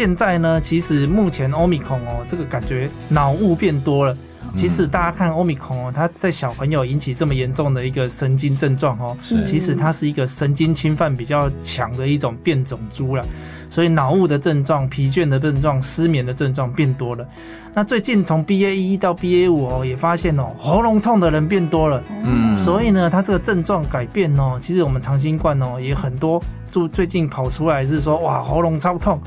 [0.00, 4.16] 现在呢，其实目前欧米孔哦，这个感觉脑雾变多了。
[4.56, 13.22] 其实大家看欧米孔哦，它在小朋友引起这么严重的一个神经症状哦，其实它是一个神经侵犯比较强的一种变种株了。
[13.68, 17.28] 所以脑雾的症状、疲倦的症状、失眠的症状变多了。
[17.74, 22.02] 那最近从 BA 一到 BA 五哦，也发现哦，喉咙痛的人变多了。
[22.24, 29.20] 嗯，所以呢，它这个症状改变哦，其实我们长新冠哦也很多，就最近跑出来是说哇，喉咙超痛，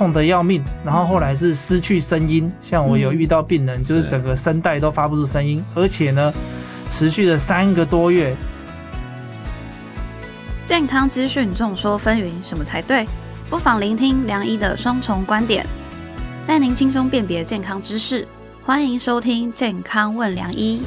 [0.00, 0.64] 痛得要命。
[0.82, 6.32] 然后后来是失去声音，像我有遇到病人，就是整个声带都发不出声音，而且呢，
[6.88, 8.34] 持续了三个多月。
[10.64, 13.04] 健康资讯众说纷纭，什么才对？
[13.50, 15.66] 不妨聆听梁医的双重观点，
[16.46, 18.26] 带您轻松辨别健康知识。
[18.64, 20.80] 欢迎收听《健康问梁医》。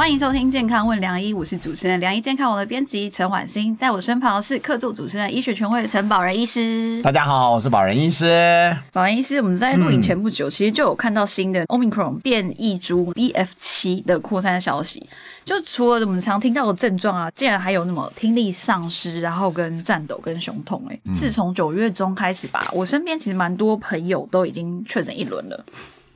[0.00, 7.02] 欢迎收听《健康问良医》，我是主持人良医健康网的编辑陈婉欣，在我身旁是客座主持人医学权威的陈宝仁医师。
[7.02, 8.74] 大家好，我是宝仁医师。
[8.94, 15.06] 宝仁医师，我们在录影前不久，其实就有看到新的 Omicron 变异株 BF 七的扩散消息。
[15.44, 20.82] 就除了我们常听到的症状啊，竟然还有那么听力丧失，然后跟颤抖跟胸痛。
[20.88, 25.62] 哎，自从九月中开始吧，我身边其实蛮多朋友都已经确诊一轮了。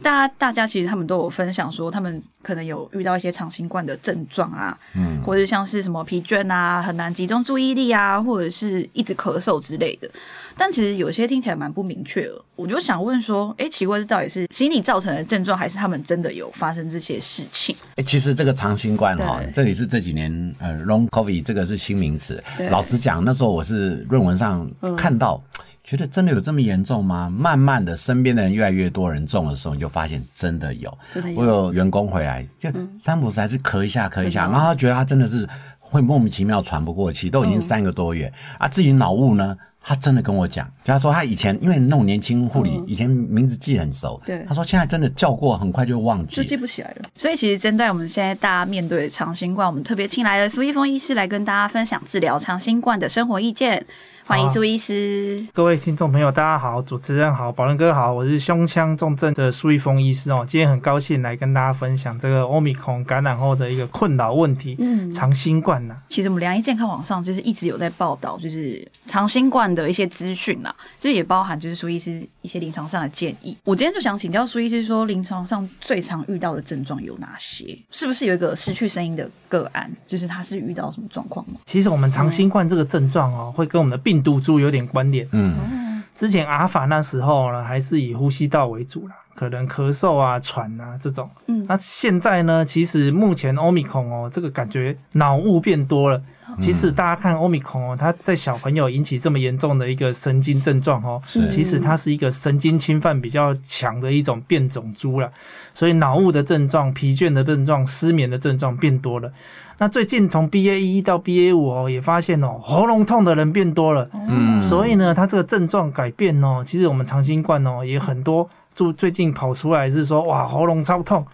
[0.04, 10.08] 大家，大家其实他们都有分享说，他们可能有遇到一些长新冠的症状啊，嗯，或者像是什么疲倦啊，很难集中注意力啊，或者是一直咳嗽之类的。
[10.56, 17.74] 但其实有些听起来蛮不明确的，我就想问说，哎，奇怪，这到底是心理造成的症状，还是他们真的有发生这些事情？
[17.96, 22.42] 哎，其实这个长新冠哈，这里是这几年呃，long covid 这个是新名词。
[22.70, 25.42] 老实讲，那时候我是论文上看到。
[25.84, 27.28] 觉得真的有这么严重吗？
[27.30, 30.98] 慢慢的，身边的人越来越多人中的时候，你就发现真的有。
[31.12, 31.38] 真的有。
[31.38, 35.46] 我有员工回来，就三不时还是咳一下咳一下，然后他觉得他真的是
[35.78, 39.56] 会莫名其妙喘不过气，都已经三个多月啊，自己脑雾呢。
[39.86, 44.18] 他真的跟我讲，他说他以前因为那种年轻护理，以前名字记很熟。
[44.24, 47.02] 对，他说现在真的叫过，很快就忘记，就记不起来了。
[47.14, 53.84] 所以其实针对我们现在大家面对长新冠，我们特别请来了苏一峰医师来跟大家分享治疗长新冠的生活意见。
[54.26, 60.42] 欢迎苏医师，各位听众朋友，大家好，主持人好，宝仁哥好，我是胸腔重症的苏一峰医师哦。
[60.48, 65.94] 今天很高兴来跟大家分享这个欧米孔感染后的一个困扰问题，嗯，长新冠呐。
[66.08, 73.54] 其实我们良医健康网上就是一直有在报道，就是长新冠的一些资讯呐，这也包含就是苏医师一些临床上的建议。
[73.64, 77.78] 我今天就想请教苏医师，说临床上最常遇到的症状有哪些？
[77.90, 79.90] 是不是有一个失去声音的个案？
[80.06, 81.60] 就是他是遇到什么状况吗？
[81.66, 85.28] 其实我们长新冠这个症状哦，会跟我们的病病毒株有点关联。
[85.32, 91.28] 嗯，之前阿尔法那时候呢，还是以呼吸道为主啦，可能咳嗽啊、喘啊这种。
[91.46, 96.22] 嗯，那现在呢，其实目前欧米孔哦，这个感觉脑雾变多了。
[96.60, 105.32] 其实大家看欧米孔哦，它在小朋友引起这么严重的一个神经症状哦，其实它是一个神经侵犯比较强的一种变种株了。
[105.72, 109.32] 所以脑雾的症状、疲倦的症状、失眠的症状变多了。
[109.78, 114.08] 那最近从 BA 一到 BA 五哦，也发现哦，喉咙痛的人变多了。
[114.28, 121.26] 嗯，所以呢，它这个症状改变哦，其实我们长新冠哦也很多，就最近跑出来是说哇，喉咙超痛，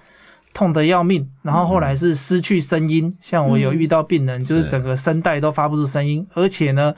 [0.52, 1.28] 痛得要命。
[1.42, 6.94] 然后后来是失去声音，像我有遇到病人，就是整个声带都发不出声音，而且呢，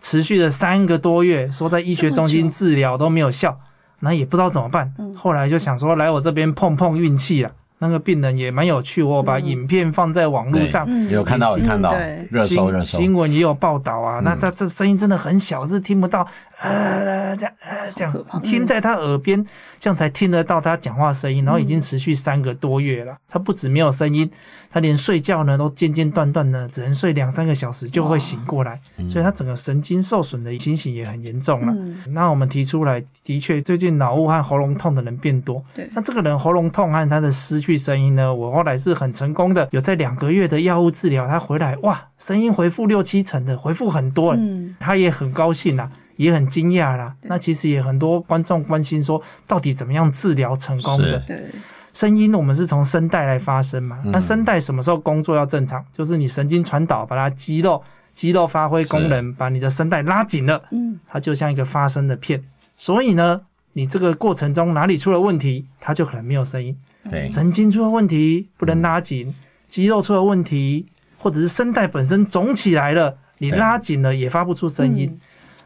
[0.00, 3.58] 持续了三个多月，说在医学中心治疗都没有效，
[4.00, 4.92] 那也不知道怎么办。
[5.14, 7.52] 后来就想说来我这边碰碰运气啊。
[7.78, 11.92] 那个病人也蛮有趣，我把影片放在网络上，有看到有看到
[12.30, 14.20] 热搜热搜新闻也有报道啊。
[14.20, 16.24] 那他这声音真的很小，是听不到。
[16.62, 19.44] 呃，这样啊这样，听在他耳边，
[19.78, 21.44] 这样才听得到他讲话声音。
[21.44, 24.30] 然后已经持续三个多月了，他不止没有声音，
[24.70, 31.74] 他连睡觉呢都间间断断的，只能睡两三个小时就会醒过来，所以他整个神经受损的情形也很严重了。
[32.10, 35.62] 那我们提出来，的确最近脑雾和喉咙痛的人变多。
[35.74, 45.90] 对，那这个人喉咙痛和他的失去声音呢，我后来是很成功的，有在两个月的药物治疗，他回来哇，声音恢复六七成的，恢复很多，嗯，他也很高兴啊。
[46.16, 51.18] 也很惊讶啦，那其实也很多观众关心说，到底怎么样治疗成功的？
[51.20, 51.44] 对，
[51.92, 55.84] 声音我们是从声带来发声嘛，那声带什么时候工作要正常？
[55.92, 57.82] 就是你神经传导，把它肌肉
[58.14, 62.42] 肌肉发挥功能，把你的声带拉紧了，嗯，它就像一个发声的片。
[62.76, 63.40] 所以呢，
[63.72, 66.76] 你这个过程中哪里出了问题，它就可能没有声音。
[67.10, 69.34] 对，神经出了问题不能拉紧，
[69.68, 70.86] 肌肉出了问题，
[71.18, 75.18] 或者是声带本身肿起来了，你拉紧了也发不出声音。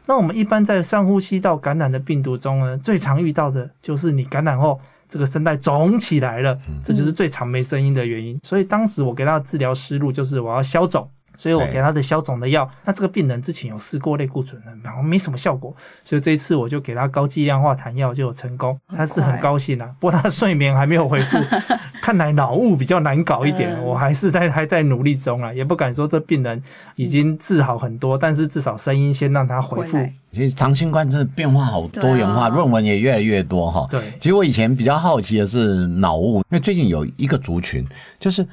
[0.07, 8.39] 那我们一般在上呼吸道感染的病毒中呢，最常遇到的就是你感染后这个声带肿起来了，这就是最常没声音的原因。
[8.41, 12.69] 所以当时我给他的治疗思路就是我要消肿，所以我给他的消肿的药。
[12.83, 15.73] 那这个病人之前有试过类固醇的，然后没什么效果，
[16.03, 19.89] 所以这一次我就给他高剂量化痰药就有成功，他是很高兴啊。
[19.99, 21.37] 不过他的睡眠还没有恢复，
[22.01, 26.61] 看来脑雾比较难搞一点，我还是在还在努力中啊，也不敢说这病人
[26.95, 29.97] 已经治好很多，但是至少声音先让他恢复。
[30.31, 33.87] 其实长新冠真的变化好多元化，论文也越来越多哈。
[33.89, 37.85] 对，其实我以前比较好奇的是脑雾，因为最近有一个族群，
[38.19, 38.45] 就是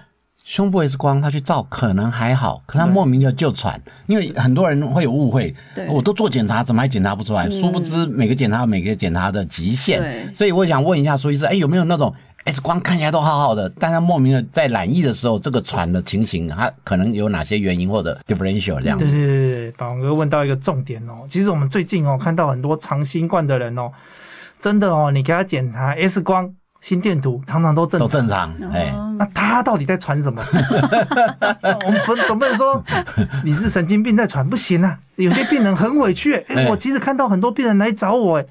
[0.44, 5.54] 胸部 X 光他去照可能还好，可他莫名的就喘，因为很多人会有误会，
[5.88, 7.48] 我都做检查，怎么还检查不出来？
[7.48, 12.14] 殊不知每个检查每个检查的极限，所以我想问一下苏医师，哎，有没有那种
[12.44, 18.98] ？X 光看起来都好好的，但他莫名的在染疫的时候，这个喘的情形，他可能有哪些原因或者 differential 这样？
[18.98, 21.24] 对对对对，宝哥问到一个重点哦。
[21.26, 23.90] 其实我们最近哦看到很多长新冠的人哦，
[24.60, 28.52] 真的哦，你给他检查 X 光、心电图，常常都正都正常。
[28.74, 30.44] 哎，那他到底在传什么？
[31.86, 32.84] 我们不总不能说
[33.42, 34.98] 你是神经病在传，不行啊。
[35.16, 38.44] 有些病人很委屈，哎，我其实看到很多病人来找我，哎。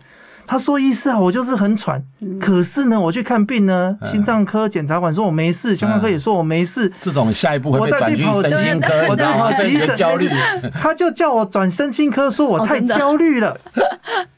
[0.46, 2.04] 他说：“医师啊，我就是很喘，
[2.42, 6.92] 可是呢，我去看病呢，心脏科检查完说我没事，胸腔科也说我没事。
[7.00, 10.30] 这种下一步会被转去神经科，我再跑急诊，焦虑。
[10.74, 13.58] 他就叫我转神经科，说我太焦虑了。”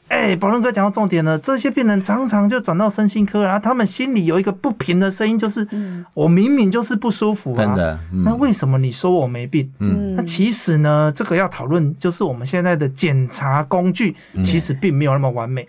[0.08, 5.66] 哎，宝龙哥讲到重点了，这些病人常常就转到身心科，然后他们心里有一个不平的声音，就是
[6.14, 7.98] 我明明就是不舒服啊，真的。
[8.24, 9.70] 那为什么你说我没病？
[9.80, 14.14] 嗯，那其实呢，这个要讨论，就是我们现在的检查工具
[14.44, 15.66] 其实并没有那么完美。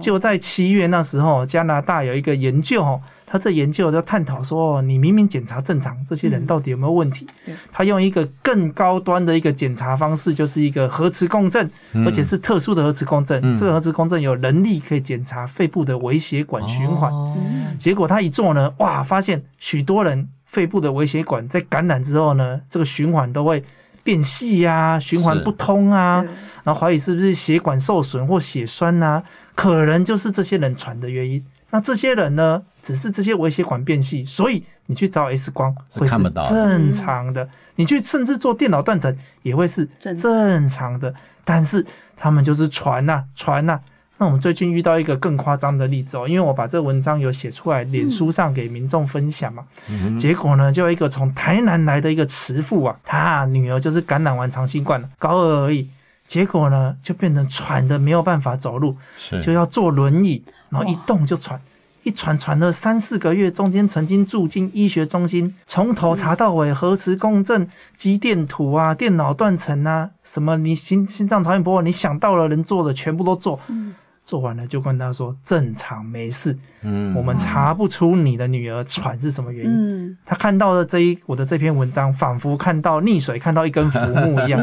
[0.00, 3.00] 就在七月那时候，加拿大有一个研究哦。
[3.32, 7.24] 他这研究在探讨说，你明明检查正常，这些人到底有没有问题？
[7.70, 11.70] 他用一个更高端的一个检查方式，就是一个核磁共振，
[12.04, 13.40] 而且是特殊的核磁共振。
[13.56, 17.12] 这个核磁共振有能力可以检查肺部的微血管循环。
[17.78, 23.62] 结果他一做呢，哇，发现许多人肺部的微血管在感染之后呢，这个循环都会
[24.02, 26.16] 变细呀，循环不通啊，
[26.64, 29.22] 然后怀疑是不是血管受损或血栓啊，
[29.54, 31.40] 可能就是这些人传的原因。
[31.70, 36.16] 那这些人呢，只是这些微血管变细，所以你去照 X 光会是
[36.48, 41.14] 正常的，你去甚至做电脑断层也会是正常的。
[41.44, 41.84] 但是
[42.16, 43.80] 他们就是传呐传呐。
[44.18, 49.64] 那我们最近遇到一个更夸张的例子哦，因为我把这个文章有写出来，脸书上给民众分享嘛。
[50.18, 55.88] 结果呢，就一个从台南来的一个慈父啊，他女儿就是感染完长新冠了，高二而已，
[56.30, 58.96] 结果呢就变成喘的没有办法走路，
[59.42, 60.40] 就要坐轮椅。
[60.68, 61.60] 然后一动就喘，
[62.04, 73.58] 一喘喘了三四个月，中间曾经住进医学中心，从头查到尾，核磁共振、肌电图啊、电脑断层啊，什么你心心脏超音波，你想到了能做的全部都做，
[74.30, 80.16] 做完了就跟他说正常没事，嗯，我们查不出你的女儿喘是什么原因。
[80.24, 84.60] 他看到的这一我的这篇文章，仿佛看到溺水看到一根浮木一样。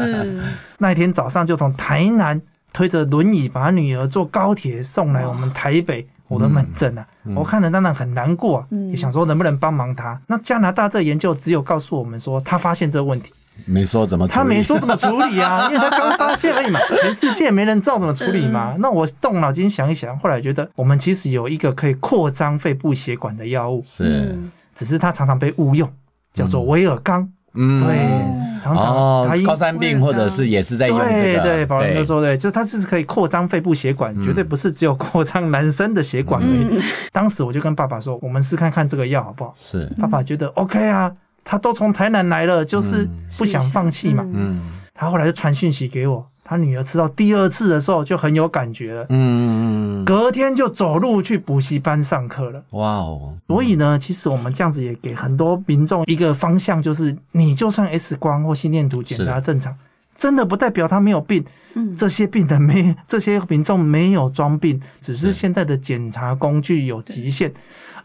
[0.78, 2.40] 那一天早上就从台南。
[2.70, 7.04] 推着轮椅把女儿坐高铁送来我们台北我的门诊啊，
[7.34, 10.20] 我看了当然很难过，也想说能不能帮忙他。
[10.26, 13.32] 那加拿大这研究只有告诉我们说他发现这个问题，
[13.68, 18.74] 没说怎么，他没说怎么处理啊， 因为他刚发现而已嘛， 全世界没人知道怎么处理嘛。
[18.78, 24.38] 那我动脑筋想一想，后来觉得我们其实有一个可以扩张肺部血管的药物，是，
[24.74, 25.88] 只是它常常被误用，
[26.32, 27.30] 叫做威尔刚。
[27.54, 36.80] 嗯，对，常常他高山病或者是也是在用这个，对对，宝仁哥说对，就它是可以扩张肺部血管，绝对不是只有扩张男生的血管而已。
[37.10, 39.54] 当时我就跟爸爸说，我们试看看这个药好不好？
[39.58, 41.10] 是，爸爸觉得 OK 啊，
[41.50, 44.22] 他都从台南来了，就是不想放弃嘛。
[44.34, 44.60] 嗯，
[44.92, 46.26] 他后来就传讯息给我。
[46.44, 52.62] 他女儿吃到第二次的时候就很有感觉了，嗯，隔天就走路去补习班上课了。
[52.70, 53.34] 哇哦！
[53.46, 59.74] 所以呢，其实我们这样子也给很多民众一个方向，就是你就算 X 光或心电图检查正常，
[60.16, 61.44] 真的不代表他没有病。
[61.74, 67.52] 嗯，这些病人没，这些民众没有装病，只是现在的检查工具有极限，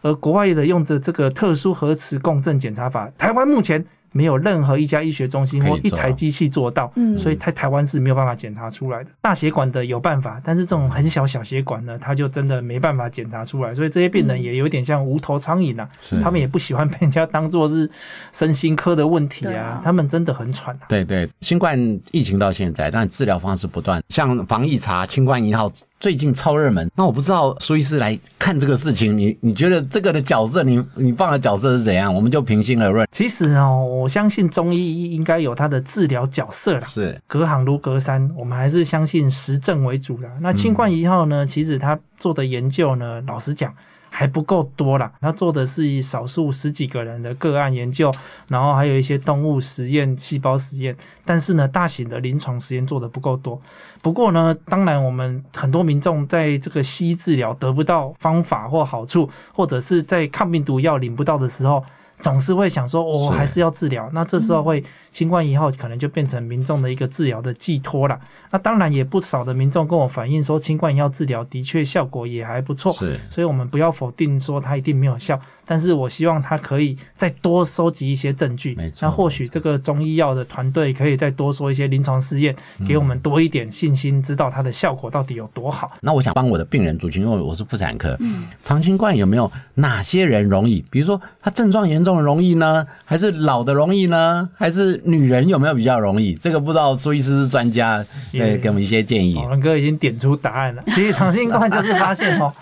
[0.04, 3.84] 而国外的用着这个特殊核磁共振检查法，台湾目前。
[4.16, 9.10] 没有任何一家医学中心或一台机器做到，所以在台湾是没有办法检查出来的。
[9.20, 13.74] 大血管的有办法，但是这种很小小血管呢，它就真的没办法检查出来。
[13.74, 15.88] 所以这些病人也有点像无头苍蝇啊，
[16.22, 17.90] 他们也不喜欢被人家当做是
[18.30, 20.78] 身心科的问题啊，他们真的很喘。
[20.88, 21.76] 对对，新冠
[22.12, 25.68] 疫情到现在，但治疗方式不断，像防疫查、清冠一号。
[26.00, 32.14] 最近超热门，那我不知道苏医师来看这个事情，你你觉得这个的角色，你你放的角色是怎样？
[32.14, 33.08] 我们就平心而论。
[33.10, 36.86] 其实哦，我相信中医应该有它的治疗角色啦。
[36.86, 40.30] 是隔行如隔山，我们还是相信实证为主啦。
[40.40, 43.72] 那清冠一号呢，其实他做的研究呢，老实讲。
[44.16, 45.12] 还不够多啦。
[45.20, 48.12] 他做的是少数十几个人的个案研究，
[48.46, 53.60] 然后还有一些动物实验、细胞实验，但是呢，大型的临床实验做的不够多。
[54.00, 61.84] 不过呢，当然我们很多民众在这个西医治疗得不到方法或好处，或者是在抗病毒药领不到的时候。
[62.20, 64.08] 总是会想说，我还是要治疗。
[64.12, 68.18] 那这时候会新冠以后可能就变成民众的一个治疗的寄托了。
[68.50, 72.92] 那当然也不少的民众跟我反映说，新冠药治疗的确效果也还不错。
[72.92, 75.40] 是，所以我们不要否定说它一定没有效。
[75.66, 82.54] 但是我希望他可以再多收集一些证据，那或许这个中医药的团队可以再多说一些临床试验，
[82.86, 85.90] 给我们多一点信心，知道它的效果到底有多好。
[86.02, 90.84] 那我想帮我的病人族群，因为我是妇产科，嗯长新冠有没有哪些人容易？
[90.90, 94.48] 比如说他症状严重的容易呢，还是老的容易呢？
[94.54, 96.34] 还是女人有没有比较容易？
[96.34, 99.36] 这个不知道苏医师是专家，对，给我们一些建议。
[99.48, 102.52] 文哥已经点出答案了， 其实长新冠就是发现哦，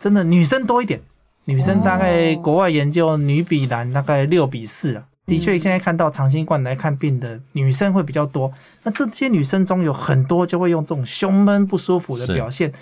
[0.00, 1.00] 真的女生多一点。
[1.44, 8.50] 女生大概国外研究女比男大概六比四啊，的确现在看到长新冠来看病的女生会比较多。
[8.82, 12.72] 那这些女生中有很多就会用这种胸闷不舒服的表现，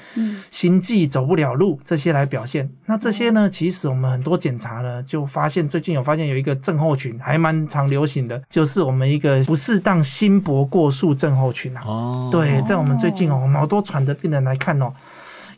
[0.52, 2.70] 心悸走不了路这些来表现。
[2.86, 11.82] 那这些呢，其实我们很多检查呢就发现，最近有发现有一个症候群还蛮常流行的，就是我们一个不适当心搏过速症候群啊。
[11.84, 14.92] 哦，对，在我们最近哦，我们好多喘的病人来看哦。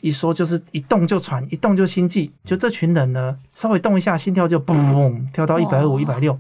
[0.01, 6.39] 一说就是一动就喘，一动就心悸，就这群人呢，稍微动一下，心跳就嘣嘣跳到一百五、一百六。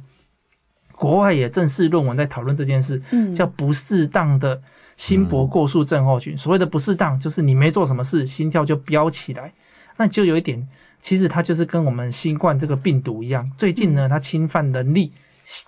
[0.98, 3.00] 国外也正式论文在讨论这件事，
[3.34, 4.60] 叫不适当的
[4.96, 6.36] 心搏过速症候群。
[6.36, 9.52] 所谓的不适当，就是你没做什么事，心跳就飙起来。
[9.96, 10.66] 那就有一点，
[11.00, 15.12] 其实它就是跟我们新冠这个病毒一样，最近呢，它侵犯能力、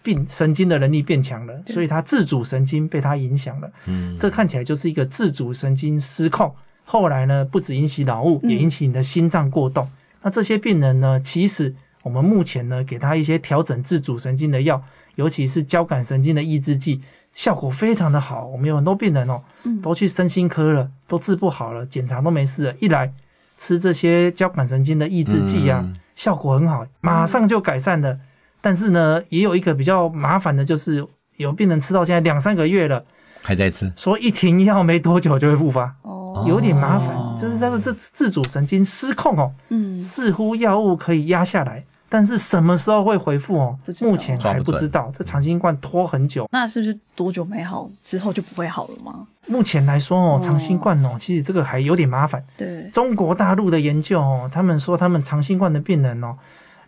[0.03, 3.71] 病神经的能力变强了，所以它自主神经被它影响了。
[3.87, 6.53] 嗯，这看起来就是一个自主神经失控。
[6.85, 9.89] 后来呢，不止引起脑雾，也引起你的心脏过动。
[10.23, 14.83] 那这些病人呢，其实我们目前呢，给他一些调整自主神经的药，
[15.16, 17.02] 尤其是交感神经的抑制剂，
[17.35, 18.47] 效果非常的好。
[18.47, 19.42] 我们有很多病人哦，
[19.83, 23.12] 都去身心科了，都治不好了，检查都没事了，一来
[23.59, 28.19] 吃这些交感神经的抑制剂啊，效果很好，马上就改善了。
[28.62, 33.04] 但是呢，也有一个比较麻烦的，就是有病人吃到现在两三个月了，
[33.42, 35.95] 还在吃，说一停药没多久就会复发。
[36.02, 43.79] 哦有点麻烦，就是他的这自主神经失控哦，嗯，似乎药物可以压下来，但是什么时候会回复哦？
[44.02, 45.11] 目前还不知道。
[45.14, 49.29] 这长新冠拖很久，那是不是多久没好之后就不会好了吗？
[49.47, 52.45] 目前来说哦，长新冠哦，其实这个还有点麻烦。
[52.57, 56.37] 对，中国大陆的研究哦，他们说他们长新冠的病人哦，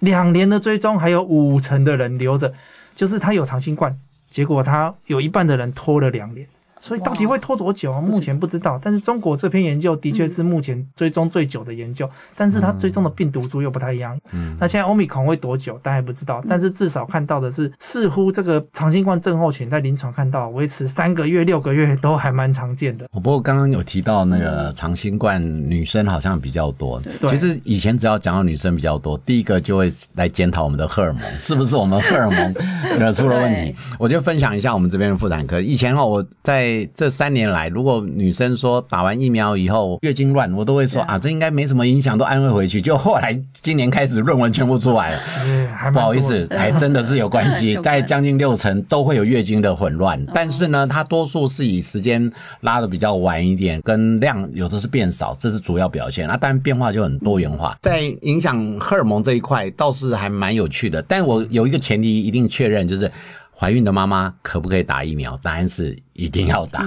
[0.00, 2.52] 两年的追踪还有五成的人留着，
[2.96, 3.96] 就是他有长新冠，
[4.28, 6.46] 结果他有一半的人拖了两年。
[6.82, 8.00] 所以到底会拖多久啊？
[8.00, 8.78] 目前不知道。
[8.82, 14.18] 但是中国这篇研究的确是目前追踪最久的研究，但是它追踪的病毒株又不太一样。
[14.32, 15.78] 嗯，那现在欧米孔会多久？
[15.82, 16.42] 大家也不知道。
[16.48, 23.06] 但是至少看到的是，似乎这个长新冠症候群在临床看到维持三个月、六个月都还蛮常见的。
[23.12, 27.00] 不过刚刚有提到那个长新冠女生好像比较多。
[27.20, 32.54] 对，其实以前只要讲到女生比较多，第一个就会来检讨我们的荷尔蒙 是不是我们荷尔蒙
[32.98, 33.74] 惹出了问题。
[34.00, 35.60] 我就分享一下我们这边的妇产科。
[35.60, 42.80] 以前哈我在这三年来，如果女生说打完疫苗以后月经乱，我都会说啊，这应该没什么影响，都安慰回去。
[42.80, 50.24] 就后来今年开始论文全部出来了，不好意思，还真的是有关系， 大概将近六成都会有月经的混乱。
[50.34, 56.26] 但是呢，它多数是以时间拉的比较晚一点，跟量有的是变少，这是主要表现。
[56.26, 61.02] 那当然变化就很多元化，在影响荷尔蒙这一块倒是还蛮有趣的。
[61.02, 63.10] 但我有一个前提一定确认，就是
[63.56, 65.38] 怀孕的妈妈可不可以打疫苗？
[65.42, 65.96] 答案是。
[66.14, 66.84] 一定要打，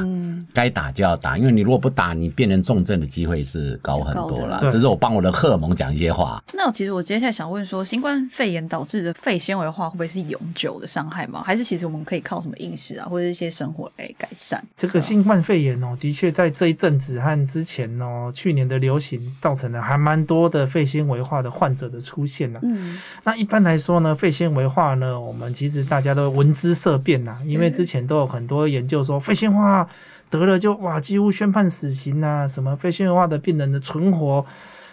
[0.53, 4.59] 该打就要打，因为你如果不打，你变成重症的机会是高很多了。
[4.71, 6.43] 这是我帮我的荷尔蒙讲一些话。
[6.53, 11.41] 那其实我接下来想问说，新冠肺炎导致的肺纤维化会不会是永久的伤害吗？
[11.43, 14.61] 还是其实我们可以靠什么饮食啊，或者一些生活来改善？
[14.77, 22.59] 这个新冠肺炎哦，的确在这一阵子和之前哦，去年的流行造成了还蛮多的肺纤维化的患者的出现呢。
[22.61, 29.14] 嗯，那一般来说呢，肺纤维化呢，我们其实大家都闻之色变呐，因为之前都有很多研究说。
[29.19, 29.87] 肺纤维化
[30.29, 32.47] 得了就哇，几乎宣判死刑呐！
[32.47, 34.45] 什么肺纤维化的病人的存活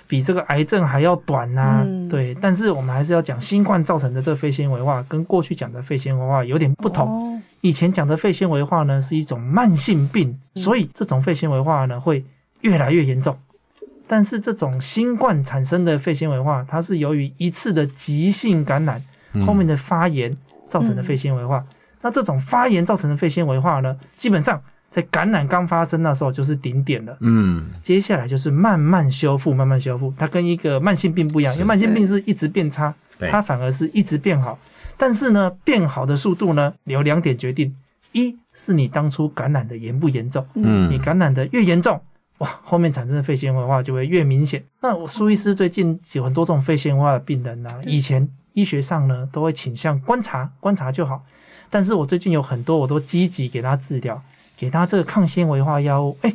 [0.07, 1.85] 比这个癌症还要短呐？
[2.09, 7.43] 对，但是我们还是要讲，新冠造成的这个肺纤维化跟过去讲的肺纤维化有点不同。
[7.63, 12.25] 以前讲的肺纤维化呢是一种慢性病，所以这种肺纤维化呢会
[12.61, 13.37] 越来越严重。
[14.07, 19.03] 但是这种新冠产生的肺纤维化，它是由于一次的急性感染
[19.47, 20.37] 后面的发炎
[20.69, 21.65] 造成的肺纤维化。
[22.03, 30.13] 那这种发炎造成的肺纤维化呢，基本上在感染刚发生那时候就是顶点了，嗯，接下来就是慢慢修复，慢慢修复。
[30.19, 34.59] 它跟一个慢性病不一样，因为慢性病是一直变差，它反而是一直变好。
[34.99, 37.75] 但是呢，变好的速度呢，有两点决定：
[38.13, 41.99] 一是你当初感染的严不严重，嗯，你感染的越严重，
[42.39, 44.63] 哇，后面产生的肺纤维化就会越明显。
[44.83, 51.25] 那我苏医师最近有很多这种肺纤维化的病人呢，以前医学上呢都会倾向观察，观察就好。
[51.73, 54.23] 但是我最近有很多我都积极给他治疗。
[54.55, 56.33] 给他这个抗纤维化药物，哎，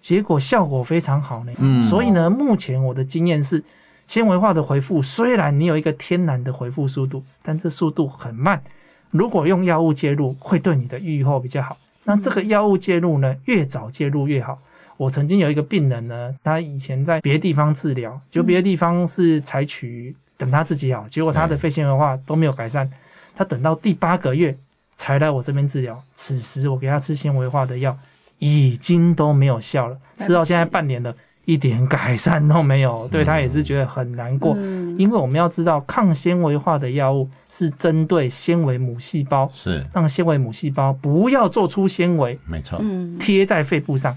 [0.00, 1.52] 结果效果非常好呢。
[1.58, 3.64] 嗯，所以呢，目前我的经验是，
[4.06, 8.62] 纤维化的回复虽然你有一个天然的回复速度，但这速度很慢。
[9.10, 11.76] 如果用药物介入，会对你的愈后比较好。
[12.04, 14.56] 那这个药物介入呢，越早介入越好。
[14.96, 22.88] 我曾经有一个病人呢，他以前在别的地方治疗，就别的地方是采取等他自己好，结果他的肺纤维化都没有改善，
[23.34, 24.56] 他等到第八个月。
[24.96, 27.96] 才来我这边治疗，此时我给他吃纤维化的药，
[28.38, 34.56] 已经都没有效了，吃到现在半年了，一点改善都没有，对他也是觉得很难过。
[34.96, 42.80] 因为我们要知道，抗纤维化的药物是针对纤维母细胞，是让纤维母细胞不要做出纤维，没错，
[43.18, 44.16] 贴在肺部上。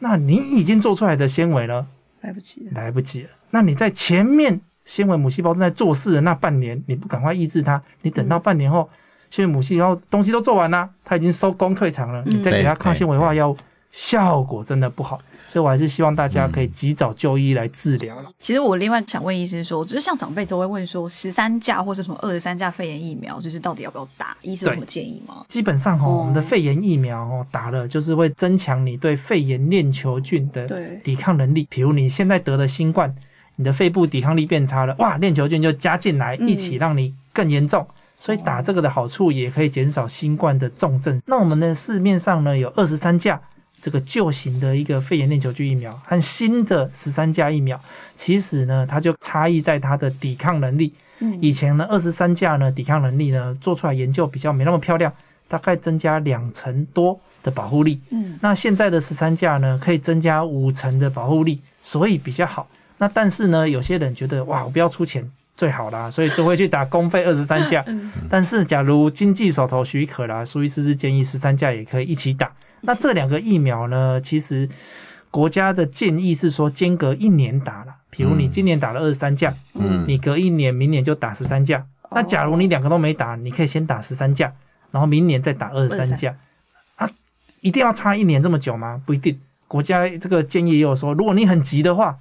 [0.00, 1.86] 那你已经做出来的纤维了，
[2.20, 3.28] 来不及，来不及了。
[3.50, 8.90] 那你在前面纤维母细胞正在做事的那半年，你不赶快抑制它，你等到半年后。
[9.30, 13.56] 现在母细胞东西都做完了，他已经收工退场了，你再给他抗纤维化药物，
[13.92, 18.30] 效果真的不好，所以我还是希望大家可以及早就医来治疗了。
[18.38, 24.36] 其实我另外想问医生说，就是像长辈都会问说，十三价或者什么二十三价肺炎疫苗，就是到底要不要打？
[24.42, 25.44] 医生有什么建议吗？
[25.48, 30.66] 基本上哈，我们的肺炎疫苗哦打了，就是会增强你对肺炎链球菌的
[31.02, 31.66] 抵抗能力。
[31.70, 33.14] 比如你现在得了新冠，
[33.56, 37.86] 你的肺部抵抗力变差了，哇，链球菌就加进来，一起让你更严重。
[38.18, 41.20] 所以打这个的好处也可以减少新冠的重症。
[41.26, 43.40] 那我们的市面上呢有二十三价
[43.82, 47.78] 这个旧型的一个肺炎链球菌疫苗和新的十三价疫苗，
[48.16, 50.92] 其实呢它就差异在它的抵抗能力。
[51.40, 55.12] 以前呢二十三价呢抵抗能力呢做出来研究比较没那么漂亮，
[55.46, 58.00] 大概增加两成多的保护力。
[58.10, 62.68] 嗯，那现在的十三价呢可以增加五成的保护力，所以比较好。
[62.98, 65.30] 那但是呢有些人觉得哇我不要出钱。
[65.56, 67.84] 最好啦，所以就会去打公费二十三价。
[68.28, 72.52] 但是假如经济手头许可啦，苏医师是建议十三价也可以一起打。
[72.82, 74.68] 那这两个疫苗呢，其实
[75.30, 77.94] 国家的建议是说间隔一年打了。
[78.10, 81.84] 比如你今年打了二十三价，嗯，你隔一年明年就打十三价。
[82.10, 84.52] 那假如你两个都没打，你可以先打十三价，
[84.90, 86.36] 然后明年再打二十三价。
[86.96, 87.08] 啊，
[87.62, 89.00] 一定要差一年这么久吗？
[89.06, 89.38] 不一定。
[89.66, 92.16] 国家这个建议也有说，如果你很急的话。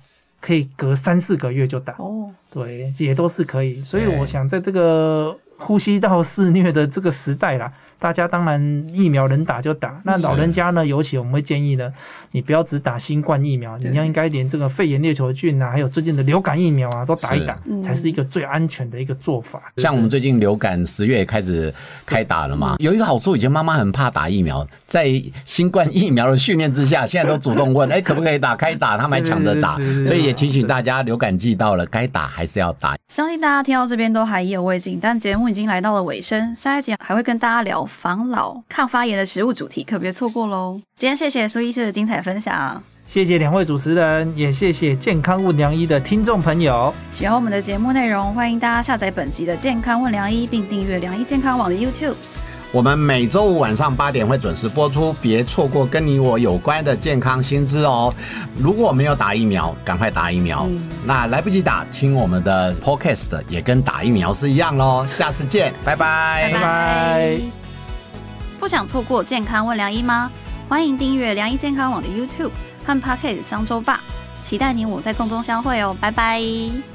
[0.46, 1.96] 可以隔三四个月就打。
[1.98, 5.36] 哦，对，也都是可以，所以我想在这个。
[5.58, 10.02] 呼吸道肆虐的这个时代啦，大家当然疫苗能打就打。
[10.04, 11.92] 那老人家呢，尤其我们会建议呢，
[12.32, 19.62] 你不要只打新冠疫苗，你要应该连这个肺炎链球菌啊，还有最近的流感疫苗啊，都打一打，才是一个最安全的一个做法。
[19.78, 21.74] 像我们最近流感十月也开始
[22.06, 25.10] 开打了嘛，有一个好处，以前妈妈很怕打疫苗，在
[25.46, 28.58] 新冠疫苗的训练之下，现在都主动问， 哎，可不可以打？
[28.58, 32.98] 开打，他们还抢着打，所以也提醒大家，流感季到了，该打还是要打。
[33.08, 35.45] 相信大家听到这边都还意犹未尽，但节目。
[35.50, 40.80] 已经来到了尾声，下一集还会跟大家聊防老、抗发炎的食物主题，可别错过喽！
[40.98, 46.94] 今天谢谢苏医师的精彩分享，谢谢两位主持人，也谢谢健康问良医的听众朋友。
[47.10, 52.16] 喜欢我们的节目内容，欢迎大家下载本集的健康问良医，并订阅良医健康网的 YouTube。
[52.72, 58.14] 我们每周五晚上八点会准时播出，别错过跟你我有关的健康新知哦。
[58.58, 60.68] 如果没有打疫苗，赶快打疫苗。
[61.06, 65.08] 那来不及打，听我们的 Podcast 也跟打疫苗是一样喽。
[65.18, 67.40] 下次见，拜拜，拜拜。
[68.60, 70.30] 不想错过健康问良医吗？
[70.68, 72.52] 欢迎订阅良医健康网的 YouTube
[72.86, 74.02] 和 Podcast 商周吧，
[74.44, 75.96] 期待你我在空中相会哦。
[76.02, 76.95] 拜拜。